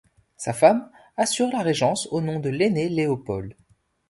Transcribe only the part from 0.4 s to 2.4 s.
femme assure la régence au nom